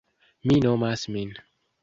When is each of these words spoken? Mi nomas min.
Mi 0.47 0.57
nomas 0.63 1.05
min. 1.17 1.37